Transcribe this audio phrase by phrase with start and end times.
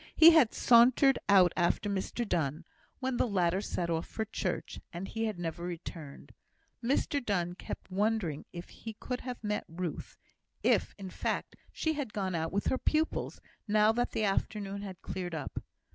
[0.15, 2.65] He had sauntered out after Mr Donne,
[3.01, 6.31] when the latter set off for church, and he had never returned.
[6.83, 10.17] Mr Donne kept wondering if he could have met Ruth
[10.63, 15.03] if, in fact, she had gone out with her pupils, now that the afternoon had
[15.03, 15.61] cleared up.